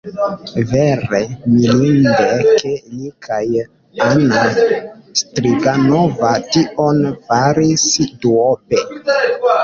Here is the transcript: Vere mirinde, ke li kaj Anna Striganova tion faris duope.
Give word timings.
Vere 0.69 1.17
mirinde, 1.55 2.29
ke 2.61 2.71
li 2.93 3.09
kaj 3.27 3.41
Anna 4.05 4.45
Striganova 5.19 6.31
tion 6.55 7.03
faris 7.27 7.85
duope. 8.25 8.81